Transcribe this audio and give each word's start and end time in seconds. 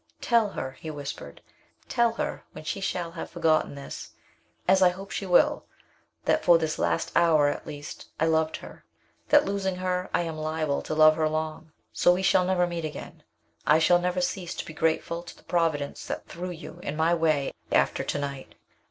"Tell 0.19 0.49
her," 0.49 0.71
he 0.79 0.89
whispered, 0.89 1.43
"tell 1.87 2.13
her, 2.13 2.43
when 2.53 2.63
she 2.63 2.81
shall 2.81 3.11
have 3.11 3.29
forgotten 3.29 3.75
this 3.75 4.13
as 4.67 4.81
I 4.81 4.89
hope 4.89 5.11
she 5.11 5.27
will 5.27 5.65
that 6.25 6.43
for 6.43 6.57
this 6.57 6.79
hour 7.15 7.49
at 7.49 7.67
least 7.67 8.07
I 8.19 8.25
loved 8.25 8.57
her; 8.57 8.83
that 9.29 9.45
losing 9.45 9.75
her 9.75 10.09
I 10.11 10.21
am 10.21 10.39
liable 10.39 10.81
to 10.81 10.95
love 10.95 11.15
her 11.17 11.29
long, 11.29 11.71
so 11.93 12.13
we 12.15 12.23
shall 12.23 12.45
never 12.45 12.65
meet 12.65 12.83
again. 12.83 13.21
I 13.67 13.77
shall 13.77 13.99
never 13.99 14.21
cease 14.21 14.55
to 14.55 14.65
be 14.65 14.73
grateful 14.73 15.21
to 15.21 15.37
the 15.37 15.43
Providence 15.43 16.07
that 16.07 16.25
threw 16.25 16.49
you 16.49 16.79
in 16.81 16.95
my 16.95 17.13
way 17.13 17.53
after 17.71 18.03
to 18.03 18.17
night. 18.17 18.55